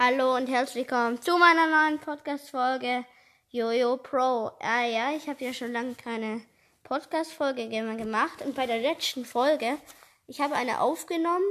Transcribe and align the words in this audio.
Hallo 0.00 0.36
und 0.36 0.48
herzlich 0.48 0.88
willkommen 0.88 1.20
zu 1.20 1.36
meiner 1.38 1.66
neuen 1.66 1.98
Podcast-Folge 1.98 3.04
Jojo 3.50 3.96
Pro. 3.96 4.52
Ah 4.60 4.84
ja, 4.86 5.10
ich 5.16 5.28
habe 5.28 5.44
ja 5.44 5.52
schon 5.52 5.72
lange 5.72 5.96
keine 5.96 6.42
Podcast-Folge 6.84 7.68
gemacht 7.68 8.40
und 8.42 8.54
bei 8.54 8.66
der 8.66 8.78
letzten 8.78 9.24
Folge, 9.24 9.76
ich 10.28 10.40
habe 10.40 10.54
eine 10.54 10.82
aufgenommen. 10.82 11.42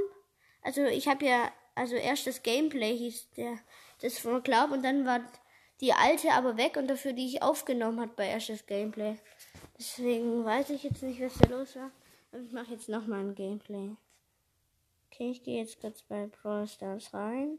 Also 0.62 0.82
ich 0.86 1.08
habe 1.08 1.26
ja, 1.26 1.52
also 1.74 1.94
erst 1.96 2.26
das 2.26 2.42
Gameplay 2.42 2.96
hieß 2.96 3.32
der, 3.36 3.58
das 4.00 4.18
von 4.18 4.42
Glaub 4.42 4.70
und 4.70 4.82
dann 4.82 5.04
war 5.04 5.20
die 5.82 5.92
alte 5.92 6.32
aber 6.32 6.56
weg 6.56 6.78
und 6.78 6.88
dafür 6.88 7.12
die 7.12 7.26
ich 7.26 7.42
aufgenommen 7.42 8.00
hat 8.00 8.16
bei 8.16 8.28
erstes 8.28 8.64
Gameplay. 8.64 9.18
Deswegen 9.78 10.42
weiß 10.42 10.70
ich 10.70 10.84
jetzt 10.84 11.02
nicht, 11.02 11.20
was 11.20 11.34
da 11.34 11.50
los 11.50 11.76
war. 11.76 11.90
Aber 12.32 12.40
ich 12.40 12.52
mache 12.52 12.72
jetzt 12.72 12.88
nochmal 12.88 13.20
ein 13.20 13.34
Gameplay. 13.34 13.90
Okay, 15.12 15.32
ich 15.32 15.42
gehe 15.42 15.60
jetzt 15.60 15.82
kurz 15.82 16.00
bei 16.00 16.28
Brawl 16.28 16.66
Stars 16.66 17.12
rein. 17.12 17.58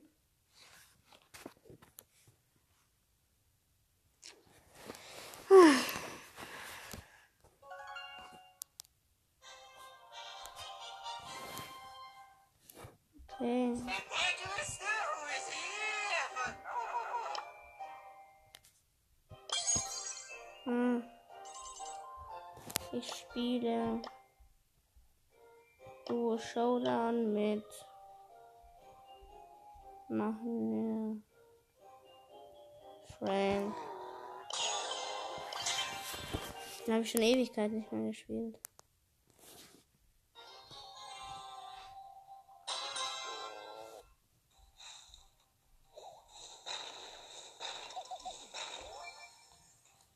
Ich 22.91 23.07
spiele 23.07 24.01
Duo 26.05 26.37
Showdown 26.37 27.33
mit 27.33 27.63
machen 30.09 30.69
wir 30.69 31.21
Frank. 33.17 33.88
Den 36.89 36.95
habe 36.95 37.05
ich 37.05 37.11
schon 37.11 37.21
Ewigkeit 37.21 37.71
nicht 37.71 37.91
mehr 37.91 38.07
gespielt. 38.07 38.57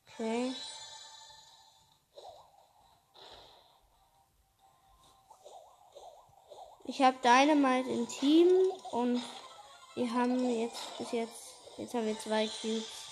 Okay. 0.07 0.51
Ich 6.85 6.99
habe 7.03 7.15
Dynamite 7.21 7.87
im 7.87 8.07
Team 8.07 8.47
und 8.89 9.21
wir 9.93 10.11
haben 10.11 10.49
jetzt 10.59 10.97
bis 10.97 11.11
jetzt, 11.11 11.53
jetzt 11.77 11.93
haben 11.93 12.07
wir 12.07 12.17
zwei 12.17 12.47
Cubes. 12.47 13.02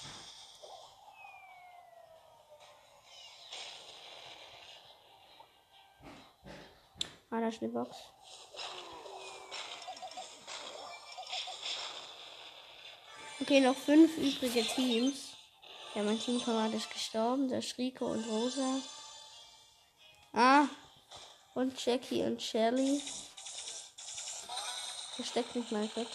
Eine 7.59 7.69
Box. 7.69 7.97
Okay, 13.41 13.59
noch 13.59 13.75
fünf 13.75 14.17
übrige 14.17 14.63
Teams. 14.63 15.31
Ja, 15.93 16.03
mein 16.03 16.19
Teamkamerad 16.19 16.73
ist 16.73 16.89
gestorben. 16.89 17.51
Ist 17.51 17.77
Rico 17.77 18.05
und 18.05 18.23
Rosa. 18.29 18.79
Ah. 20.33 20.67
Und 21.53 21.85
Jackie 21.85 22.23
und 22.23 22.41
Shelly. 22.41 23.01
Versteckt 25.15 25.55
mich 25.55 25.69
mal 25.71 25.87
kurz. 25.89 26.11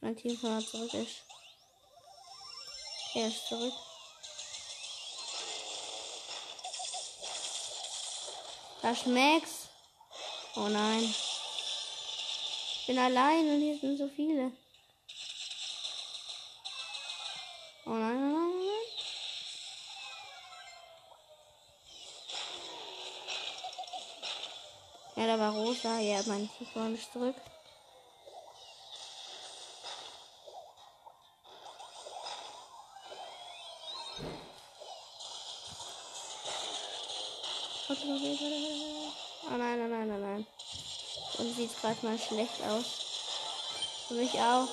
Mein 0.00 0.16
Teamkamerad 0.16 0.64
zurück 0.64 0.92
ist. 0.92 1.24
Er 3.14 3.28
ist 3.28 3.48
zurück. 3.48 3.87
Da 8.82 8.94
Max. 9.06 9.68
Oh 10.54 10.68
nein. 10.68 11.02
Ich 11.02 12.86
bin 12.86 12.98
allein 12.98 13.48
und 13.50 13.60
hier 13.60 13.78
sind 13.78 13.98
so 13.98 14.08
viele. 14.08 14.52
Oh 17.84 17.90
nein, 17.90 18.16
oh 18.16 18.28
nein, 18.34 18.52
oh 18.54 18.64
nein. 18.64 18.86
Ja, 25.16 25.26
da 25.26 25.38
war 25.38 25.52
Rosa. 25.52 25.98
Ja, 25.98 26.22
mein 26.26 26.48
Team 26.72 26.94
ist 26.94 27.12
zurück. 27.12 27.34
Oh 38.00 39.56
nein, 39.56 39.80
oh 39.80 39.88
nein, 39.88 40.10
oh 40.10 40.18
nein. 40.18 40.46
Und 41.38 41.56
sieht 41.56 41.80
gerade 41.80 42.06
mal 42.06 42.18
schlecht 42.18 42.62
aus. 42.62 44.04
Für 44.06 44.14
mich 44.14 44.32
auch. 44.34 44.68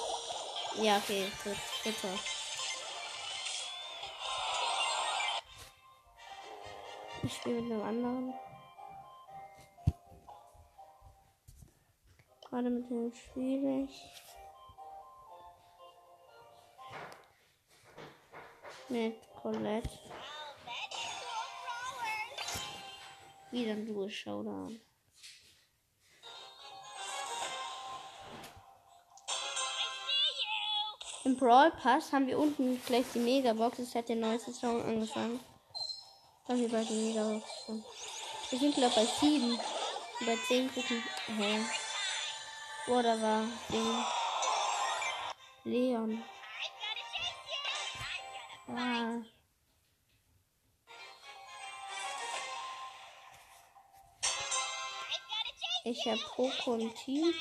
Ja, 0.81 0.97
okay, 0.97 1.25
gut, 1.43 1.57
bitte. 1.83 2.07
Ich 7.23 7.35
spiele 7.35 7.61
mit 7.61 7.71
einem 7.71 7.83
anderen. 7.83 8.33
Gerade 12.47 12.69
mit 12.69 12.89
dem 12.89 13.11
ich. 13.11 14.01
Mit 18.89 19.15
Colette. 19.41 20.14
Wieder 23.55 23.75
Duo 23.75 24.09
Showdown. 24.09 24.81
Im 31.23 31.37
Brawl 31.37 31.71
Pass 31.81 32.11
haben 32.11 32.27
wir 32.27 32.37
unten 32.37 32.83
gleich 32.85 33.05
die 33.13 33.19
Megabox. 33.19 33.79
Es 33.79 33.95
hat 33.95 34.09
der 34.09 34.17
neue 34.17 34.39
Saison 34.39 34.83
angefangen. 34.83 35.39
Haben 36.49 36.59
wir 36.59 36.67
bald 36.67 36.89
die 36.89 36.95
Megabox. 36.95 37.45
Wir 38.49 38.59
sind 38.59 38.75
glaube 38.75 38.93
bei 38.93 39.05
7. 39.05 39.57
Bei 40.25 40.35
10 40.35 40.73
gucken. 40.73 41.01
Hä? 41.37 41.65
Boah, 42.87 43.03
da 43.03 43.21
war 43.21 43.47
Ding. 43.71 44.05
Leon. 45.63 46.23
Ah. 48.67 49.34
Ich 55.87 56.03
habe 56.07 56.19
Poco 56.35 56.73
im 56.73 56.91
Team. 56.95 57.31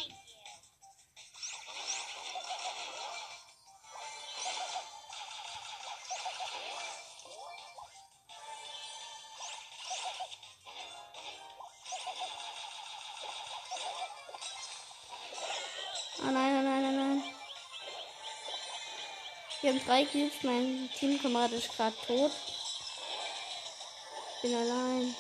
Oh 16.19 16.31
nein, 16.31 16.35
oh 16.35 16.63
nein, 16.63 16.85
oh 16.85 16.91
nein. 16.91 17.25
Wir 19.63 19.71
haben 19.71 19.87
drei 19.87 20.05
Cubes. 20.05 20.43
Mein 20.43 20.91
Teamkamerad 20.99 21.53
ist 21.53 21.75
gerade 21.75 21.97
tot. 22.07 22.33
Ich 24.37 24.43
bin 24.43 24.55
allein. 24.55 25.17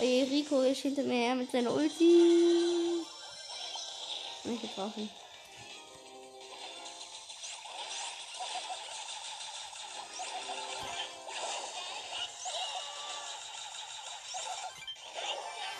Oje, 0.00 0.30
Rico 0.30 0.60
ist 0.62 0.82
hinter 0.82 1.02
mir 1.02 1.26
her 1.26 1.34
mit 1.34 1.50
seiner 1.50 1.74
Ulti. 1.74 3.04
Nicht 4.44 4.62
getroffen. 4.62 5.10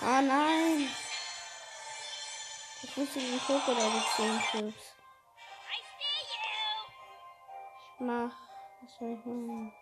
Oh 0.02 0.20
nein. 0.20 0.88
Ich 2.82 2.96
wusste 2.96 3.20
den 3.20 3.38
Krokodil 3.38 3.84
die 3.84 4.22
10 4.22 4.42
Cubes. 4.50 4.75
Ich 7.94 8.00
mach. 8.00 8.32
Was 8.82 8.98
soll 8.98 9.12
ich 9.12 9.25
machen? 9.25 9.72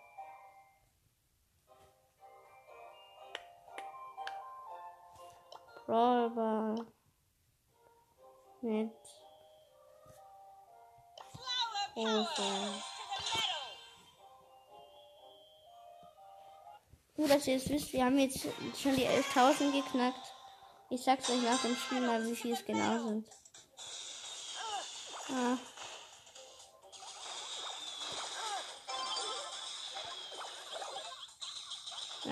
Brawlball. 5.87 6.85
Mit. 8.61 8.91
Rosa. 11.95 12.83
Gut, 17.15 17.29
dass 17.31 17.47
ihr 17.47 17.55
es 17.55 17.69
wisst, 17.69 17.93
wir 17.93 18.05
haben 18.05 18.19
jetzt 18.19 18.41
schon 18.79 18.95
die 18.95 19.07
11.000 19.07 19.71
geknackt. 19.71 20.33
Ich 20.89 21.01
sag's 21.01 21.29
euch 21.29 21.41
nach 21.41 21.61
dem 21.61 21.75
Spiel 21.75 22.01
mal, 22.01 22.23
wie 22.25 22.35
viel 22.35 22.53
es 22.53 22.65
genau 22.65 23.07
sind. 23.07 23.27
Ah. 25.29 25.57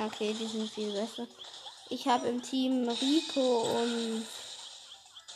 Okay, 0.05 0.33
die 0.33 0.45
sind 0.45 0.69
viel 0.69 0.91
besser. 0.91 1.25
Ich 1.89 2.07
habe 2.07 2.27
im 2.27 2.41
Team 2.41 2.89
Rico 2.89 3.61
und 3.61 4.27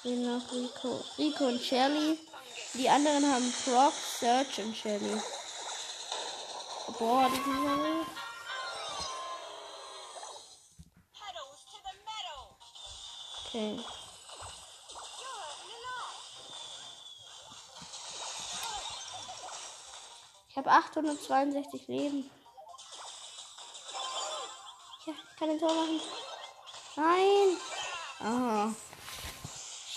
wen 0.01 0.23
noch 0.25 0.51
Rico, 0.51 0.99
Rico 1.17 1.45
und 1.45 1.61
Shelly. 1.61 2.17
Die 2.73 2.89
anderen 2.89 3.31
haben 3.31 3.53
Brock, 3.65 3.93
Search 3.93 4.59
und 4.59 4.75
Shelly. 4.75 5.21
Boah, 6.97 7.29
die 7.29 7.35
sind 7.35 7.65
ja. 7.65 8.05
Okay. 13.45 13.79
Ich 20.49 20.57
habe 20.57 20.69
862 20.71 21.87
Leben. 21.87 22.29
Ja, 25.05 25.13
ich 25.13 25.35
kann 25.37 25.49
den 25.49 25.59
Tor 25.59 25.73
machen. 25.73 26.01
Nein. 26.95 27.57
Ah. 28.19 28.69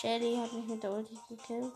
Shelly 0.00 0.36
hat 0.36 0.52
mich 0.52 0.66
mit 0.66 0.82
der 0.82 0.90
Ulti 0.90 1.18
gekillt. 1.28 1.72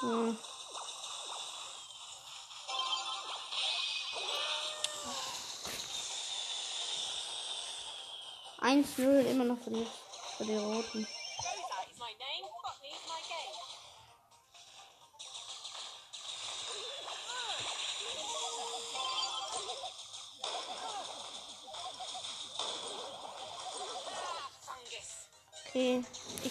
Hm. 0.00 0.38
Eins 8.58 8.98
null 8.98 9.26
immer 9.30 9.44
noch 9.44 9.58
für 9.58 9.70
die, 9.70 9.86
für 10.36 10.44
die 10.44 10.56
Roten. 10.56 11.06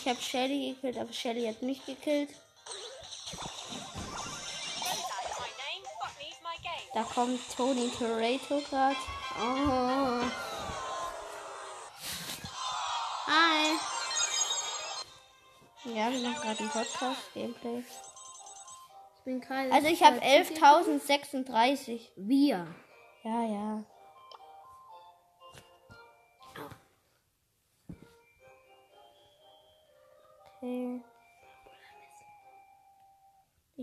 Ich 0.03 0.09
habe 0.09 0.21
Shelly 0.21 0.73
gekillt, 0.73 0.97
aber 0.97 1.13
Shelly 1.13 1.47
hat 1.47 1.61
mich 1.61 1.85
gekillt. 1.85 2.29
Da 6.93 7.03
kommt 7.03 7.39
Tony 7.55 7.89
Toretto 7.97 8.61
gerade. 8.69 8.95
Oh. 9.39 10.25
Hi. 13.27 13.77
Ja, 15.85 16.11
wir 16.11 16.19
machen 16.19 16.41
gerade 16.41 16.59
einen 16.59 16.69
Podcast, 16.69 17.33
Gameplay. 17.33 17.83
Ich 19.15 19.23
bin. 19.23 19.41
Also 19.71 19.87
ich 19.87 20.03
habe 20.03 20.19
11.036. 20.19 22.09
Wir. 22.17 22.67
Ja, 23.23 23.43
ja. 23.45 23.83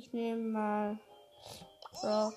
Ich 0.00 0.14
nehme 0.14 0.41
mal 0.41 0.99
Brock. 2.00 2.32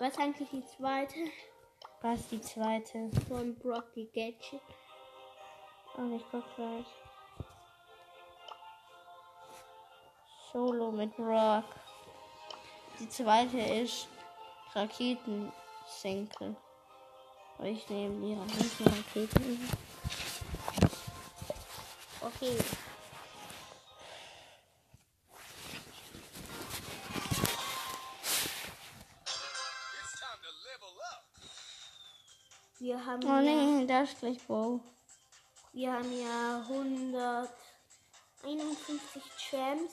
Was 0.00 0.08
ist 0.08 0.18
eigentlich 0.18 0.48
die 0.50 0.66
zweite? 0.76 1.14
Was 2.02 2.18
ist 2.18 2.32
die 2.32 2.40
zweite? 2.40 3.10
Von 3.28 3.56
Brock 3.60 3.92
die 3.94 4.10
Gadget. 4.10 4.60
Oh, 5.96 6.16
ich 6.16 6.24
guck 6.32 6.42
gleich. 6.56 6.86
Solo 10.52 10.90
mit 10.90 11.14
Brock. 11.14 11.64
Die 12.98 13.08
zweite 13.08 13.60
ist 13.60 14.08
Raketensenkel. 14.74 16.56
Ich 17.62 17.88
nehme 17.88 18.20
die 18.20 18.34
Raketen. 18.34 19.70
Okay. 22.20 22.58
Haben, 33.10 33.22
Oh 33.24 33.26
ja, 33.26 33.40
nee, 33.42 33.86
da 33.86 34.02
ist 34.02 34.18
gleich 34.18 34.38
Bow. 34.46 34.80
wir 35.72 35.92
haben 35.92 36.20
ja 36.20 36.58
151 36.68 39.22
Champs. 39.36 39.92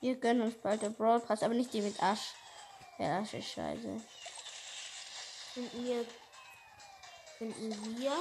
Wir 0.00 0.16
gönnen 0.16 0.42
uns 0.42 0.54
bald 0.54 0.82
den 0.82 0.94
Brawl 0.94 1.20
Pass, 1.20 1.42
aber 1.42 1.54
nicht 1.54 1.72
die 1.72 1.80
mit 1.80 2.00
Asch. 2.02 2.32
Der 2.98 3.18
Asch 3.18 3.34
ist 3.34 3.48
scheiße. 3.50 4.00
Finden 5.54 5.84
wir. 5.84 6.04
Finden 7.38 7.98
wir. 7.98 8.12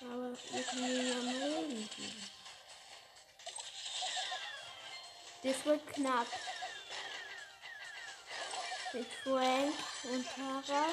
Aber 0.00 0.32
wir 0.32 0.62
können 0.62 1.08
ja 1.08 1.14
mal 1.22 1.50
irgendwie. 1.50 2.12
Das 5.42 5.64
wird 5.64 5.86
knapp. 5.88 6.26
Mit 8.92 9.06
Frank 9.24 9.74
und 10.04 10.26
Tara. 10.26 10.86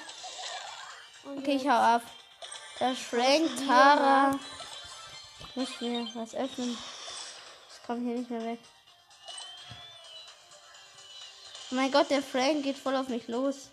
Und 1.24 1.40
Okay, 1.40 1.56
ich 1.56 1.68
hau 1.68 1.72
ab. 1.72 2.02
Da 2.80 2.94
Frank, 2.94 3.68
Tara. 3.68 4.40
Ich 5.50 5.56
muss 5.56 5.82
mir 5.82 6.08
was 6.14 6.34
öffnen. 6.34 6.78
Das 7.68 7.84
kommt 7.86 8.06
hier 8.06 8.18
nicht 8.18 8.30
mehr 8.30 8.44
weg. 8.44 8.60
Oh 11.72 11.76
mein 11.76 11.92
Gott, 11.92 12.10
der 12.10 12.24
Frank 12.24 12.64
geht 12.64 12.78
voll 12.78 12.96
auf 12.96 13.10
mich 13.10 13.28
los. 13.28 13.70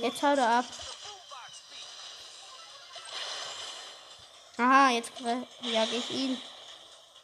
Jetzt 0.00 0.22
hau 0.22 0.34
da 0.34 0.60
ab. 0.60 0.64
Aha, 4.56 4.90
jetzt 4.90 5.12
jage 5.60 5.96
ich 5.96 6.10
ihn. 6.10 6.40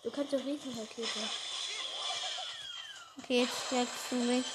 Du 0.02 0.10
kannst 0.10 0.32
doch 0.32 0.44
Riesenrakete. 0.44 1.47
Okay, 3.18 3.42
jetzt 3.42 3.72
jagst 3.72 4.10
du 4.10 4.16
mich. 4.16 4.46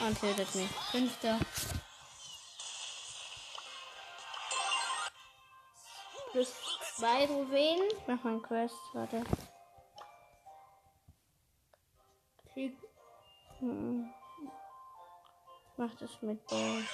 Und 0.00 0.20
tötet 0.20 0.54
mich. 0.54 0.70
Fünfter. 0.90 1.38
Plus 6.32 6.52
zwei 6.96 7.26
Trophäen. 7.26 7.80
Ich 7.90 8.06
mach 8.06 8.22
mal 8.22 8.30
einen 8.30 8.42
Quest, 8.42 8.76
warte. 8.92 9.24
Krieg 12.52 12.76
Hm. 13.60 14.08
Mach 15.76 15.94
das 15.96 16.10
mit 16.22 16.44
Ball. 16.46 16.84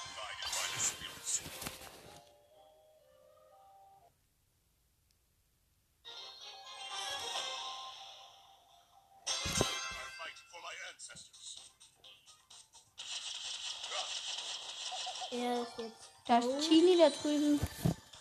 Da 17.04 17.10
drüben. 17.10 17.60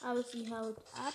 Aber 0.03 0.23
sie 0.23 0.49
haut 0.49 0.77
ab. 0.95 1.13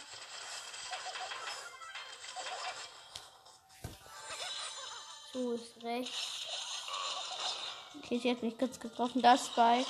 So 5.32 5.52
ist 5.52 5.82
rechts. 5.82 6.46
Okay, 8.02 8.18
sie 8.18 8.30
hat 8.30 8.42
mich 8.42 8.56
kurz 8.58 8.80
getroffen. 8.80 9.20
Das 9.20 9.46
Spike. 9.46 9.86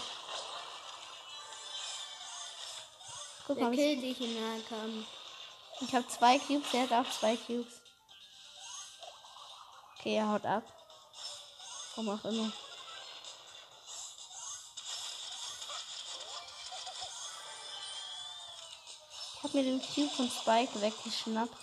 Guck 3.47 3.61
mal, 3.61 3.73
ich, 3.73 3.79
killt 3.79 4.03
dich 4.03 4.21
in 4.21 4.35
Nahkampf. 4.35 5.07
ich 5.81 5.95
habe 5.95 6.07
zwei 6.09 6.39
Cubes, 6.39 6.71
der 6.71 6.83
hat 6.83 6.93
auch 6.93 7.11
zwei 7.11 7.37
Cubes. 7.37 7.81
Okay, 9.99 10.17
er 10.17 10.29
haut 10.29 10.45
ab. 10.45 10.65
Warum 11.95 12.19
auch 12.19 12.25
immer. 12.25 12.53
Habe 19.49 19.59
mir 19.59 19.65
den 19.65 19.81
Cube 19.81 20.11
von 20.11 20.31
Spike 20.31 20.81
weggeschnappt. 20.81 21.57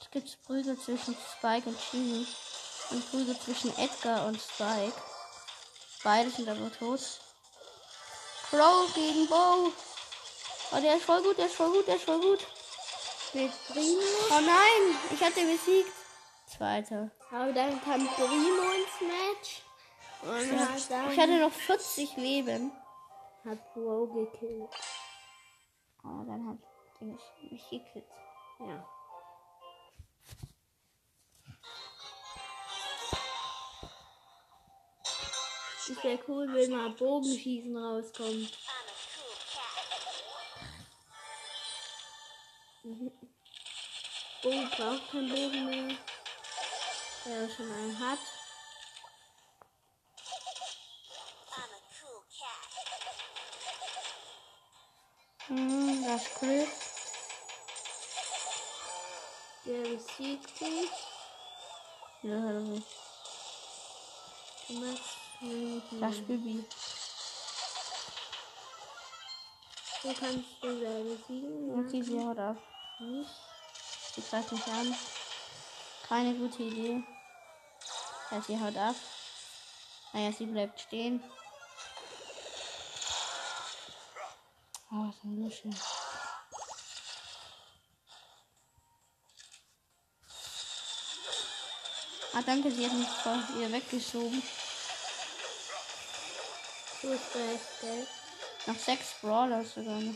Jetzt 0.00 0.12
gibt 0.12 0.28
es 0.28 0.36
Prügel 0.36 0.78
zwischen 0.78 1.16
Spike 1.38 1.68
und 1.68 1.78
Chini. 1.90 2.26
Und 2.90 3.10
Prügel 3.10 3.38
zwischen 3.40 3.76
Edgar 3.78 4.26
und 4.26 4.40
Spike. 4.40 4.94
Beide 6.04 6.30
sind 6.30 6.48
aber 6.48 6.72
tot. 6.72 7.00
Crow 8.50 8.94
gegen 8.94 9.26
Bo. 9.26 9.72
Oh, 10.72 10.80
der 10.80 10.96
ist 10.96 11.04
voll 11.04 11.22
gut, 11.22 11.38
der 11.38 11.46
ist 11.46 11.54
voll 11.54 11.70
gut, 11.72 11.86
der 11.86 11.96
ist 11.96 12.04
voll 12.04 12.20
gut. 12.20 12.40
Mit 13.32 13.52
Primo. 13.68 14.00
Oh 14.30 14.40
nein, 14.40 14.96
ich 15.12 15.22
hatte 15.22 15.44
besiegt. 15.44 15.92
Zweiter. 16.46 17.10
Aber 17.30 17.52
dann 17.52 17.80
kam 17.82 18.06
Primo 18.06 18.62
ins 18.72 19.00
Match. 19.00 19.62
Und 20.22 20.52
Ja. 20.52 20.68
dann 20.88 21.12
Ich 21.12 21.18
hatte 21.18 21.38
noch 21.38 21.52
40 21.52 22.16
Leben. 22.16 22.72
hat 23.44 23.74
Bro 23.74 24.06
gekillt. 24.08 24.70
Oh, 26.02 26.24
dann 26.26 26.48
hat 26.48 26.58
Dings 27.00 27.20
mich 27.50 27.68
gekillt. 27.70 28.04
Ja. 28.60 28.84
Es 35.88 36.02
wäre 36.02 36.18
cool, 36.28 36.48
wenn 36.52 36.70
mal 36.70 36.90
Bogenschießen 36.90 37.76
rauskommt. 37.76 38.58
Bo 42.86 44.50
braucht 44.50 45.10
keinen 45.10 45.28
Bogen 45.28 45.66
mehr. 45.66 45.96
Weil 47.24 47.42
er 47.42 47.50
schon 47.50 47.72
einen 47.72 47.98
hat. 47.98 48.18
Hm, 55.48 56.04
das 56.04 56.38
Glück. 56.38 56.68
Der 59.64 59.82
besiegt 59.82 60.60
dich. 60.60 60.90
Ja, 62.22 62.36
auf. 62.36 62.82
Du 64.68 64.74
machst 64.74 65.16
das 65.90 66.26
Bibi. 66.26 66.64
Du 70.02 70.14
kannst 70.14 70.62
den 70.62 70.84
da 70.84 70.90
besiegen. 71.02 71.84
Okay, 71.84 72.02
sie 72.02 72.20
haut 72.20 72.38
ab. 72.38 72.75
Nicht. 72.98 73.30
Sie 74.14 74.22
greift 74.22 74.52
mich 74.52 74.66
an. 74.66 74.96
Keine 76.08 76.34
gute 76.34 76.62
Idee. 76.62 77.02
Ja, 78.30 78.40
sie 78.40 78.58
haut 78.58 78.76
ab. 78.76 78.94
Naja, 80.12 80.32
sie 80.32 80.46
bleibt 80.46 80.80
stehen. 80.80 81.22
Oh, 84.90 85.08
was 85.08 85.24
ein 85.24 85.42
Lusche. 85.42 85.68
Ah, 92.32 92.42
danke, 92.46 92.70
sie 92.70 92.86
hat 92.86 92.92
mich 92.92 93.08
voll 93.08 93.42
wieder 93.54 93.72
weggeschoben. 93.72 94.42
Du 97.02 97.08
bist? 97.10 97.26
Noch 98.66 98.78
sechs 98.78 99.14
Brawler 99.20 99.64
sogar 99.64 100.00
noch. 100.00 100.14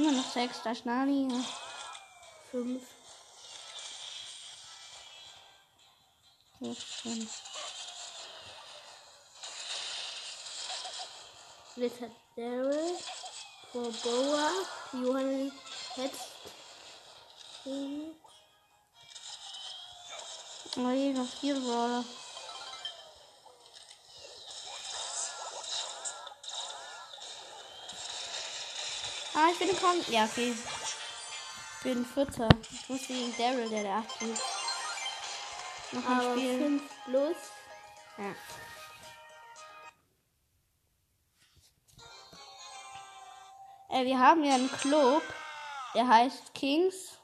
Immer 0.00 0.12
noch 0.12 0.32
sechs, 0.32 0.62
da 0.62 0.70
ist 0.70 0.86
Nani. 0.86 1.28
Ja. 1.30 1.44
Fünf. 2.50 2.82
Sechs, 6.58 6.84
fünf. 7.02 7.42
Jetzt 11.76 12.00
hat 12.00 12.10
Daryl 12.34 12.98
vor 13.70 13.92
Boa. 13.92 14.50
Johann 14.94 15.52
jetzt. 15.96 16.28
Oh 20.76 20.88
je, 20.88 21.12
noch 21.12 21.28
vier 21.28 21.60
Brawler. 21.60 22.04
Ah, 29.34 29.48
ich 29.52 29.58
bin 29.58 29.68
gekommen. 29.68 30.04
Ja, 30.08 30.24
okay. 30.24 30.52
Ich 30.52 31.82
bin 31.82 32.04
Vierter. 32.04 32.48
Ich 32.70 32.88
muss 32.88 33.06
gegen 33.06 33.34
Daryl, 33.36 33.68
der 33.68 33.82
der 33.82 33.94
Achte 33.96 34.24
ist. 34.26 34.42
Noch 35.92 36.06
ein 36.06 36.20
Aber 36.20 36.32
Spiel. 36.32 36.58
fünf 36.58 36.82
plus. 37.04 37.36
Ja. 38.18 38.34
Äh, 43.90 44.04
wir 44.04 44.18
haben 44.18 44.44
ja 44.44 44.54
einen 44.54 44.70
Club, 44.70 45.22
der 45.94 46.06
heißt 46.06 46.54
Kings. 46.54 47.18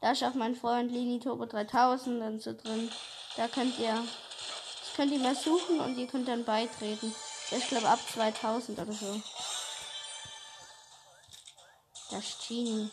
Da 0.00 0.12
ist 0.12 0.22
auch 0.22 0.34
mein 0.34 0.54
Freund 0.54 0.92
Lini 0.92 1.18
Turbo 1.18 1.46
3000 1.46 2.20
dann 2.22 2.38
so 2.40 2.52
drin. 2.52 2.90
Da 3.36 3.48
könnt 3.48 3.78
ihr, 3.78 3.94
das 3.94 4.94
könnt 4.94 5.12
ihr 5.12 5.18
mal 5.18 5.34
suchen 5.34 5.80
und 5.80 5.96
ihr 5.96 6.06
könnt 6.06 6.28
dann 6.28 6.44
beitreten. 6.44 7.14
Der 7.50 7.58
ist 7.58 7.68
glaube 7.68 7.88
ab 7.88 7.98
2000 8.12 8.78
oder 8.78 8.92
so. 8.92 9.20
Das 12.18 12.48
Genie. 12.48 12.90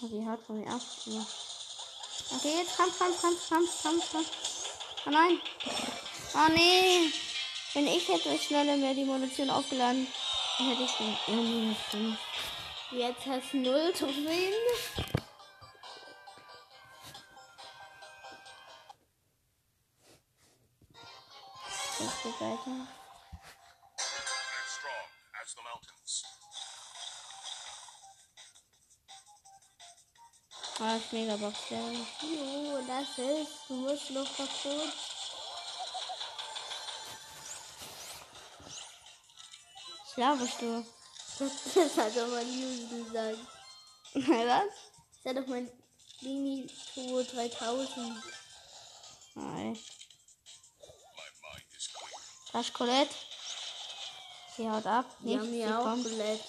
Die 0.00 0.26
haut 0.26 0.40
von 0.44 0.60
mir 0.60 0.68
ab. 0.68 0.80
Okay, 2.34 2.54
jetzt 2.58 2.76
Kampf, 2.76 2.98
Kampf, 2.98 3.20
Kampf, 3.20 3.48
Kampf, 3.48 3.82
Kampf, 3.82 4.10
Kampf. 4.10 4.30
Oh 5.06 5.10
nein. 5.10 5.40
Oh 6.34 6.52
nee. 6.52 7.12
Wenn 7.74 7.86
ich 7.86 8.08
hätte 8.08 8.36
schneller 8.40 8.76
mehr 8.76 8.94
die 8.94 9.04
Munition 9.04 9.50
aufgeladen, 9.50 10.08
dann 10.58 10.68
hätte 10.68 10.82
ich 10.82 10.90
den 10.96 11.16
irgendwie 11.28 11.98
nicht. 11.98 12.18
Jetzt 12.90 13.26
hast 13.26 13.52
du 13.52 13.58
null 13.58 13.92
Trophäen. 13.92 14.52
Geht 22.26 22.40
weiter. 22.40 22.88
Ah, 30.80 30.96
ist 30.96 31.12
Megabox. 31.12 31.56
Ja. 31.70 31.78
Jo, 31.78 32.80
das 32.88 34.10
noch 34.10 34.26
vercoacht. 34.26 34.96
Was 40.02 40.16
laberst 40.16 40.62
du? 40.62 40.86
Das 41.38 41.96
hat 41.96 42.16
doch 42.16 42.26
mein 42.26 42.48
User 42.48 43.04
gesagt. 43.04 43.38
Was? 44.14 44.64
Das 45.22 45.30
hat 45.30 45.36
doch 45.36 45.46
mein 45.46 45.70
Lini 46.22 46.66
Turbo 46.92 47.22
3000. 47.22 48.20
Das 52.56 52.68
ist 52.68 52.72
Colette. 52.72 53.14
Sie 54.56 54.66
haut 54.66 54.86
ab. 54.86 55.04
Die 55.20 55.36
Nichts, 55.36 55.42
haben 55.42 55.52
sie 55.52 55.66
auch 55.66 55.84
komplett 55.84 56.40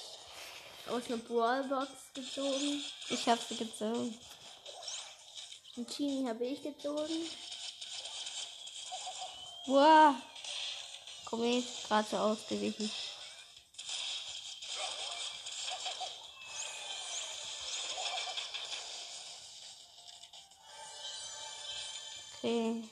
aus 0.87 1.03
einer 1.07 1.17
Brawlbox 1.17 1.89
gezogen. 2.13 2.81
Ich 3.09 3.27
hab 3.27 3.37
sie 3.41 3.57
gezogen. 3.57 4.17
Und 5.75 5.89
Chini 5.93 6.25
habe 6.25 6.45
ich 6.45 6.63
gezogen. 6.63 7.29
Wow. 9.65 10.15
Komet 11.25 11.65
gerade 11.89 12.07
so 12.09 12.15
ausgewichen. 12.15 12.89
Okay. 22.37 22.83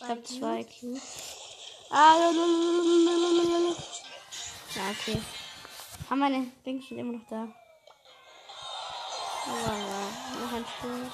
Ich 0.00 0.08
hab 0.08 0.26
zwei 0.26 0.64
Cubes. 0.64 1.41
Ah. 1.94 2.16
Ja, 4.74 4.82
okay. 4.90 5.20
Haben 6.08 6.20
meine 6.20 6.46
Dings 6.64 6.88
sind 6.88 6.98
immer 6.98 7.12
noch 7.18 7.28
da. 7.28 7.48
Aber 9.46 9.76
ja, 9.76 10.40
noch 10.40 10.52
ein 10.54 10.64
Spiel. 10.64 11.10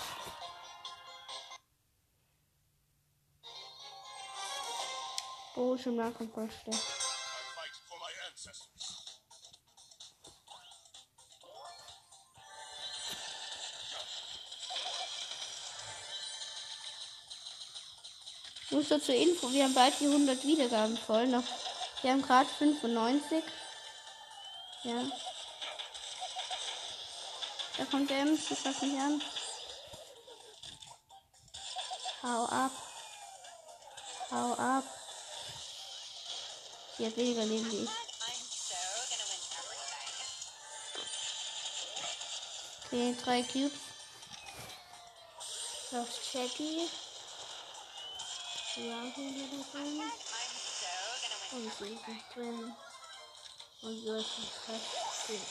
Oh, 5.56 5.76
schon 5.76 5.97
mal 5.97 6.12
kommt 6.12 6.32
voll 6.32 6.49
schlecht. 6.49 6.98
Nur 18.78 18.87
so 18.87 18.97
zur 18.97 19.16
Info, 19.16 19.52
wir 19.52 19.64
haben 19.64 19.75
bald 19.75 19.99
die 19.99 20.06
100 20.06 20.44
Wiedergaben 20.44 20.97
voll. 20.97 21.26
Noch, 21.26 21.42
wir 22.02 22.12
haben 22.12 22.23
gerade 22.23 22.49
95. 22.49 23.42
Ja. 24.85 25.04
Da 27.76 27.85
kommt 27.87 28.08
der 28.08 28.20
Ems, 28.20 28.49
das 28.49 28.61
fasst 28.61 28.82
mich 28.82 28.97
an. 29.00 29.20
Hau 32.23 32.44
ab. 32.44 32.70
Hau 34.30 34.52
ab. 34.52 34.85
Sie 36.99 37.06
hat 37.06 37.16
weniger 37.16 37.47
Leben 37.47 37.73
wie 37.73 37.82
ich. 37.82 37.90
Okay, 42.87 43.16
drei 43.25 43.42
Cubes. 43.42 43.80
Noch 45.90 46.06
Jackie. 46.32 46.88
Ja, 48.78 49.02
hier 49.12 49.35
wieder 49.35 49.64
drin. 49.73 50.00
I'm 50.00 50.12
so 50.78 50.87
gonna 51.20 51.37
win 51.50 51.66
Und 51.66 51.73
sie 51.78 51.94
ist 51.94 52.06
nicht 52.06 52.26
drin. 52.32 52.58
Und 53.82 53.97
so 54.04 54.14
ist 54.14 54.38
es 54.38 54.50
fast 54.64 54.87
drin. 55.26 55.42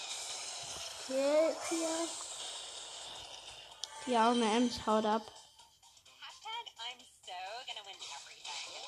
Okay, 1.09 1.55
hier. 1.67 2.07
Die 4.05 4.15
arme 4.15 4.45
Ems 4.45 4.85
haut 4.85 5.05
ab. 5.05 5.23
Hashtag 6.21 6.67
I'm 6.79 7.01
so 7.25 7.39
gonna 7.67 7.83
win 7.85 7.99
everything. 8.15 8.85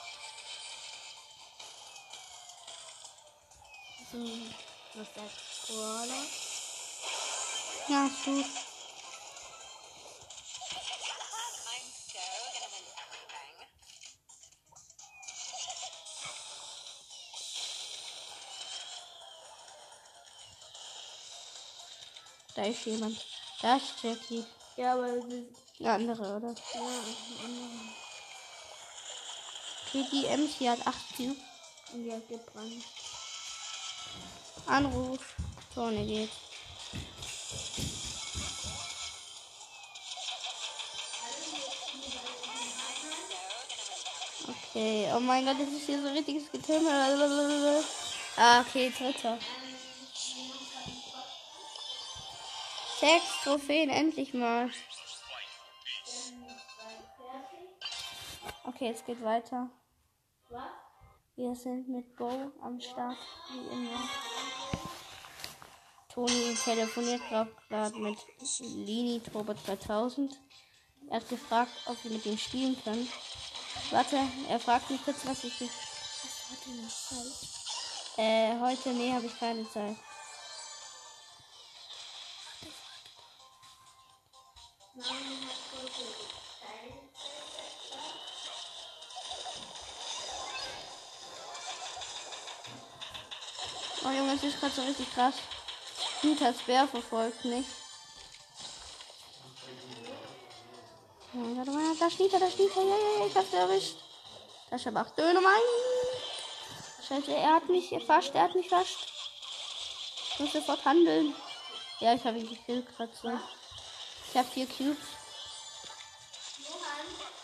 So, 4.09 4.19
was 4.93 5.07
ist 5.07 5.15
der 5.17 5.29
Brawler? 5.67 6.23
Ja, 7.89 8.09
gut. 8.23 8.68
Da 22.59 22.65
ist 22.65 22.85
jemand. 22.85 23.25
Da 23.61 23.77
ist 23.77 24.03
Jackie. 24.03 24.43
Ja, 24.75 24.91
aber 24.91 25.07
das 25.07 25.23
ist, 25.27 25.79
Eine 25.79 25.91
andere, 25.93 26.35
oder? 26.35 26.49
ja, 26.49 26.81
eine 26.81 27.15
andere. 27.45 27.69
Okay, 29.87 30.05
die 30.11 30.47
hier 30.57 30.71
hat 30.71 30.85
8 30.85 31.15
Cubes. 31.15 31.37
Und 31.93 32.03
die 32.03 32.11
hat 32.11 32.27
gebrannt. 32.27 32.83
Anruf. 34.65 35.19
Vorne 35.73 36.05
geht. 36.05 36.29
Okay, 44.49 45.09
oh 45.15 45.19
mein 45.21 45.45
Gott, 45.45 45.55
das 45.61 45.69
ist 45.69 45.85
hier 45.85 46.01
so 46.01 46.09
richtiges 46.09 46.51
Getümmel. 46.51 47.83
Ah, 48.35 48.59
okay, 48.59 48.91
dritter. 48.97 49.39
Sechs 52.99 53.43
Trophäen, 53.43 53.89
endlich 53.89 54.33
mal. 54.33 54.69
Okay, 58.65 58.89
es 58.89 59.05
geht 59.05 59.23
weiter. 59.23 59.69
Wir 61.37 61.55
sind 61.55 61.87
mit 61.87 62.13
Bo 62.17 62.51
am 62.61 62.81
Start, 62.81 63.17
wie 63.53 63.73
immer. 63.73 64.01
Toni 66.09 66.53
telefoniert 66.61 67.21
gerade 67.29 67.97
mit 67.99 68.17
Lini 68.59 69.21
Turbo 69.21 69.53
2000. 69.53 70.37
Er 71.09 71.21
hat 71.21 71.29
gefragt, 71.29 71.71
ob 71.85 72.03
wir 72.03 72.11
mit 72.11 72.25
ihm 72.25 72.37
spielen 72.37 72.75
können. 72.83 73.07
Warte, 73.91 74.17
er 74.49 74.59
fragt 74.59 74.89
mich 74.89 75.01
kurz, 75.05 75.25
was 75.25 75.45
ich. 75.45 75.61
Was 75.61 76.65
denn 76.65 76.81
noch 76.81 76.89
Zeit? 76.89 77.49
Äh, 78.17 78.59
heute, 78.59 78.89
nee, 78.89 79.13
habe 79.13 79.27
ich 79.27 79.39
keine 79.39 79.69
Zeit. 79.69 79.95
Junge, 94.19 94.33
es 94.33 94.43
ist 94.43 94.59
gerade 94.59 94.73
so 94.73 94.81
richtig 94.81 95.13
krass. 95.13 95.35
Nitas 96.23 96.57
Bär 96.63 96.85
verfolgt 96.89 97.45
mich. 97.45 97.65
Warte 101.31 101.71
mal, 101.71 101.95
da 101.97 102.09
steht 102.09 102.33
er, 102.33 102.39
da 102.41 102.51
steht 102.51 102.75
er. 102.75 102.83
Ja, 102.83 102.97
ja, 102.97 103.19
ja, 103.19 103.27
ich 103.27 103.35
hab's 103.35 103.53
erwischt. 103.53 103.95
Da 104.69 104.75
ist 104.75 104.87
aber 104.87 105.03
auch 105.03 105.09
Dönermann. 105.11 105.61
Scheiße, 107.07 107.33
er 107.33 107.55
hat 107.55 107.69
mich 107.69 107.93
erfasst, 107.93 108.35
er 108.35 108.43
hat 108.43 108.55
mich 108.55 108.67
fast. 108.67 108.97
Ich 110.33 110.39
muss 110.39 110.51
sofort 110.51 110.83
handeln. 110.83 111.33
Ja, 112.01 112.13
ich 112.13 112.23
habe 112.25 112.39
ihn 112.39 112.49
gekillt 112.49 112.87
gerade 112.97 113.13
so. 113.21 113.31
Ich 114.27 114.37
habe 114.37 114.49
vier 114.49 114.67
Cubes. 114.67 114.97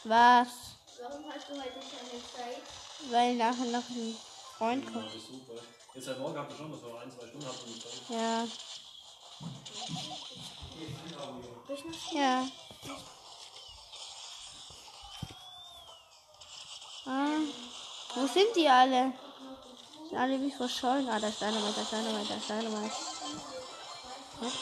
Was? 0.03 0.47
Warum 1.01 1.31
hast 1.33 1.47
du 1.47 1.53
heute 1.53 1.79
keine 1.79 2.21
Zeit? 2.35 2.61
Weil 3.11 3.35
nachher 3.35 3.65
noch 3.65 3.89
ein 3.89 4.17
Freund 4.57 4.85
Ja, 4.85 4.91
kommt. 4.91 5.11
Jetzt 5.95 6.07
seit 6.07 6.19
morgen 6.19 6.37
habt 6.37 6.51
ihr 6.51 6.57
schon 6.57 6.69
noch 6.69 6.77
so 6.77 6.93
ein, 6.97 7.09
zwei 7.09 7.25
Stunden 7.25 7.47
Zeit. 7.47 8.01
Ja. 8.09 8.45
Ja. 12.11 12.47
Ah, 17.05 17.37
wo 18.13 18.27
sind 18.27 18.53
die 18.57 18.67
alle? 18.67 19.13
Sind 20.09 20.17
alle 20.17 20.41
wie 20.41 20.51
verschollen. 20.51 21.07
Ah, 21.07 21.17
da 21.17 21.29
ist 21.29 21.39
Dynamite, 21.39 21.73
da 21.75 21.81
ist 21.81 21.91
Dynamite, 21.93 22.27
da 22.27 22.35
ist 22.35 22.49
Dynamite. 22.49 22.95
Was? 24.41 24.53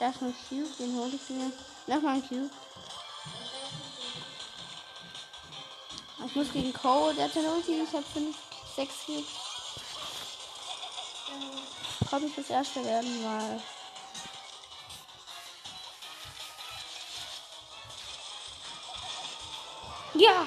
Da 0.00 0.08
ist 0.08 0.22
ein 0.22 0.34
Cube, 0.48 0.76
den 0.80 0.96
hole 0.96 1.12
ich 1.14 1.30
mir. 1.30 1.52
Nochmal 1.86 2.14
ein 2.16 2.28
Cube. 2.28 2.50
Ich 6.26 6.34
muss 6.34 6.52
gegen 6.52 6.72
Cole, 6.72 7.14
der 7.14 7.26
hat 7.26 7.36
eine 7.36 7.52
Ulti, 7.52 7.82
ich 7.82 7.92
habe 7.92 8.04
5, 8.04 8.36
6 8.76 9.06
Cubes. 9.06 9.24
Komm 12.10 12.26
ich 12.26 12.34
das 12.36 12.50
erste 12.50 12.84
werden 12.84 13.22
mal. 13.22 13.62
Ja! 20.12 20.46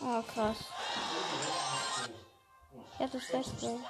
Oh, 0.00 0.22
krass. 0.22 0.56
Ich 2.94 3.00
hab 3.00 3.12
das 3.12 3.26
Beste. 3.28 3.80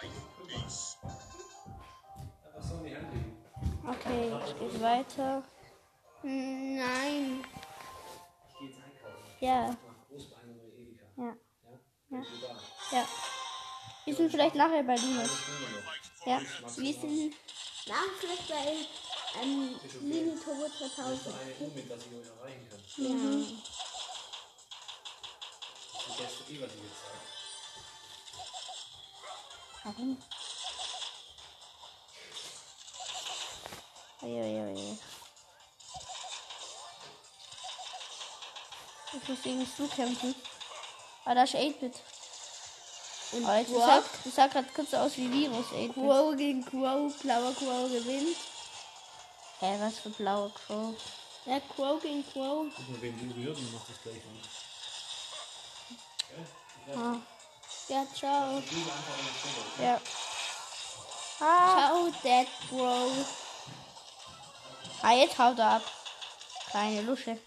Okay, 3.86 4.32
es 4.44 4.58
geht 4.58 4.82
weiter. 4.82 5.42
Nein. 6.22 7.44
Ich 8.48 8.58
gehe 8.58 8.68
jetzt 8.68 8.82
einkaufen. 8.82 9.36
Ja, 9.38 9.76
ja, 11.16 11.36
Ja? 12.90 13.06
Wir 14.04 14.14
sind 14.14 14.30
vielleicht 14.30 14.54
nachher 14.54 14.82
bei 14.82 14.94
Linus. 14.96 15.30
Ja. 16.24 16.40
Wir 16.76 16.94
sind 16.94 17.34
nach 17.86 18.04
vielleicht 18.20 18.48
bei 18.48 18.76
ähm, 19.42 19.80
Mini 20.00 20.38
Turbo 20.42 20.66
2000. 20.68 21.22
So 21.22 21.30
eine 21.30 21.54
Uhr 21.60 21.74
mit, 21.74 21.90
dass 21.90 22.00
ich 22.00 22.12
euch 22.12 22.26
erreichen 22.38 22.68
kann. 22.70 22.80
Ja. 22.96 23.76
Sage. 26.16 26.70
Warum? 29.84 30.18
Uiuiui. 34.22 34.98
Ich 39.12 39.28
muss 39.28 39.42
gegen 39.42 39.66
Stu 39.66 39.86
kämpfen. 39.88 40.34
Ah, 41.26 41.34
da 41.34 41.42
ist 41.42 41.54
8-Bit. 41.54 41.94
Und 43.32 43.44
Oh, 43.44 43.52
jetzt 43.52 43.68
Quo, 43.70 43.80
sah, 43.80 44.02
das 44.24 44.34
sah 44.34 44.46
gerade 44.46 44.68
kurz 44.74 44.94
aus 44.94 45.16
wie 45.16 45.30
Virus 45.30 45.66
8-Bit. 45.66 45.94
Quo 45.94 46.34
gegen 46.36 46.64
Quo, 46.64 47.12
blauer 47.22 47.52
Quo 47.54 47.88
gewinnt. 47.88 48.36
Hä, 49.60 49.76
was 49.80 49.98
für 49.98 50.10
blaue 50.10 50.50
Crow? 50.50 50.94
Ja, 51.46 51.58
Quo 51.60 51.96
gegen 51.98 52.24
Quo. 52.32 52.66
Guck 52.76 52.88
mal, 52.88 53.02
wen 53.02 53.18
du 53.18 53.34
berührt 53.34 53.56
und 53.58 53.72
mach 53.72 53.82
das 53.88 54.00
gleich 54.02 54.22
an. 54.24 54.38
Ah, 56.94 57.16
Ja, 57.88 58.06
ciao. 58.14 58.62
Stelle. 58.62 59.88
ja. 59.88 60.00
Ah, 61.40 61.88
Ciao, 61.88 62.10
Dead 62.22 62.48
Bro. 62.70 63.10
ah, 65.02 65.12
jetzt 65.12 65.38
haut 65.38 65.58
er 65.58 65.70
ab. 65.72 65.82
Keine 66.72 67.02
Lusche. 67.02 67.38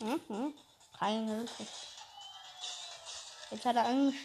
Mhm. 0.00 0.54
Keine 0.98 1.40
Lusche. 1.42 1.66
Jetzt 3.50 3.64
hat 3.64 3.76
er 3.76 3.86
Angst. 3.86 4.18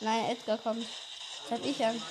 Nein, 0.00 0.30
Edgar 0.30 0.58
kommt. 0.58 0.86
Jetzt 0.86 1.50
hab 1.50 1.64
ich 1.64 1.84
Angst. 1.84 2.06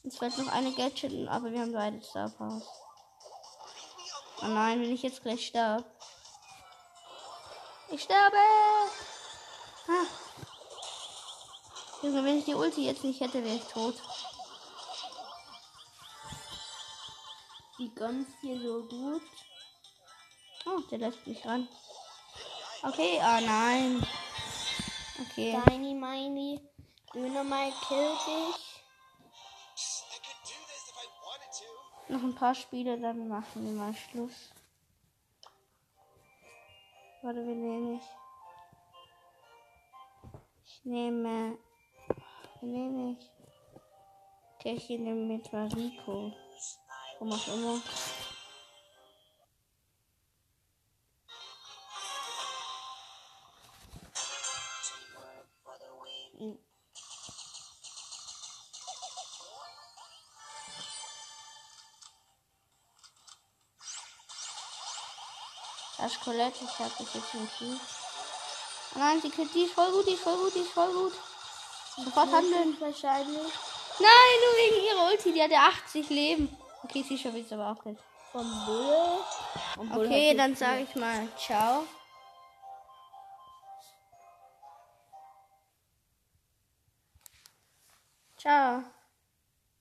Uns 0.02 0.16
fällt 0.16 0.38
noch 0.38 0.50
eine 0.50 0.72
Gadget, 0.72 1.28
aber 1.28 1.52
wir 1.52 1.60
haben 1.60 1.72
beide 1.74 2.02
Star 2.02 2.30
Powers. 2.30 2.66
Oh 4.42 4.46
nein, 4.46 4.80
wenn 4.80 4.92
ich 4.92 5.02
jetzt 5.02 5.22
gleich 5.22 5.46
sterbe. 5.46 5.84
Ich 7.90 8.02
sterbe! 8.02 8.36
Ah. 9.88 10.23
Junge, 12.04 12.22
wenn 12.22 12.38
ich 12.38 12.44
die 12.44 12.54
Ulti 12.54 12.84
jetzt 12.84 13.02
nicht 13.02 13.18
hätte, 13.20 13.42
wäre 13.42 13.56
ich 13.56 13.64
tot. 13.64 13.94
Die 17.78 17.94
gönnt 17.94 18.28
dir 18.42 18.60
so 18.60 18.82
gut. 18.82 19.22
Oh, 20.66 20.80
der 20.90 20.98
lässt 20.98 21.26
mich 21.26 21.46
ran. 21.46 21.66
Okay, 22.82 23.18
ah 23.22 23.40
nein. 23.40 24.06
Okay. 25.18 25.58
Tiny 25.64 25.94
Mini. 25.94 26.60
Dynamite 27.14 27.74
killt 27.88 28.26
dich. 28.26 28.82
Noch 32.08 32.22
ein 32.22 32.34
paar 32.34 32.54
Spiele, 32.54 33.00
dann 33.00 33.28
machen 33.28 33.64
wir 33.64 33.72
mal 33.72 33.94
Schluss. 33.94 34.50
Warte, 37.22 37.38
wir 37.46 37.54
nehmen 37.54 37.96
ich. 37.96 38.04
Ich 40.66 40.84
nehme. 40.84 41.56
Nehme 42.64 43.18
ich? 43.18 43.30
Okay, 44.54 44.74
ich 44.74 44.88
nehme 44.88 45.26
mit 45.26 45.52
Rico. 45.52 46.32
Warum 47.18 47.32
auch 47.32 47.48
immer. 47.48 47.80
Das 65.98 66.20
Colette, 66.20 66.64
ich 66.64 66.78
habe 66.78 66.90
das 66.98 67.14
jetzt 67.14 67.34
nicht 67.34 67.58
gut. 67.58 67.80
Oh 68.94 68.98
nein, 68.98 69.20
die, 69.22 69.30
die 69.30 69.64
ist 69.64 69.74
voll 69.74 69.92
gut, 69.92 70.06
die 70.06 70.12
ist 70.12 70.22
voll 70.22 70.36
gut, 70.36 70.54
die 70.54 70.60
ist 70.60 70.72
voll 70.72 70.92
gut. 70.92 71.12
Sofort 71.96 72.32
handeln. 72.32 72.76
Wahrscheinlich. 72.80 73.52
Nein, 73.98 74.36
nur 74.42 74.56
wegen 74.58 74.86
ihrer 74.86 75.10
Ulti, 75.10 75.32
die 75.32 75.42
hat 75.42 75.50
ja 75.50 75.68
80 75.68 76.10
Leben. 76.10 76.56
Okay, 76.82 77.04
sie 77.08 77.16
schon 77.16 77.34
aber 77.52 77.70
auch 77.70 77.84
nicht. 77.84 78.00
Vom 78.32 78.66
Bull. 78.66 79.18
Und 79.78 79.92
Bull 79.92 80.06
Okay, 80.06 80.34
dann 80.34 80.56
sage 80.56 80.82
ich 80.82 80.94
mal 80.96 81.28
ciao. 81.38 81.84
Ciao. 88.36 88.84